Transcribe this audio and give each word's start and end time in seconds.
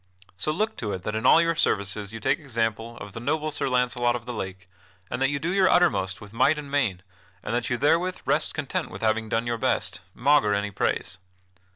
So 0.35 0.51
look 0.51 0.77
to 0.77 0.93
it 0.93 1.03
that 1.03 1.13
in 1.13 1.27
all 1.27 1.39
your 1.39 1.53
services 1.53 2.11
you 2.11 2.19
take 2.19 2.39
example 2.39 2.97
of 2.97 3.13
the 3.13 3.19
noble 3.19 3.51
Sir 3.51 3.69
Launcelot 3.69 4.15
of 4.15 4.25
the 4.25 4.33
Lake, 4.33 4.65
and 5.11 5.21
that 5.21 5.29
you 5.29 5.37
do 5.37 5.53
your 5.53 5.69
uttermost 5.69 6.19
with 6.19 6.33
might 6.33 6.57
and 6.57 6.71
main, 6.71 7.03
and 7.43 7.53
that 7.53 7.69
you 7.69 7.77
therewith 7.77 8.21
rest 8.25 8.55
content 8.55 8.89
with 8.89 9.03
having 9.03 9.29
done 9.29 9.45
your 9.45 9.59
best, 9.59 10.01
maugre 10.15 10.55
any 10.55 10.71
praise. 10.71 11.19